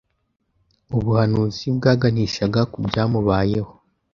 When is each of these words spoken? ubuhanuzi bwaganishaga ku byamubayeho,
ubuhanuzi 0.97 1.65
bwaganishaga 1.77 2.61
ku 2.71 2.77
byamubayeho, 2.87 3.71